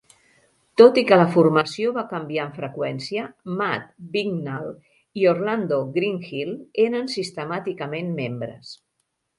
Tot 0.81 0.95
i 1.01 1.01
que 1.09 1.17
la 1.19 1.27
formació 1.35 1.91
va 1.97 2.05
canviar 2.13 2.45
amb 2.45 2.57
freqüència, 2.61 3.27
Matt 3.61 3.93
Wignall 4.17 4.73
i 5.23 5.31
Orlando 5.35 5.81
Greenhill 6.01 6.59
eren 6.89 7.17
sistemàticament 7.21 8.13
membres. 8.25 8.77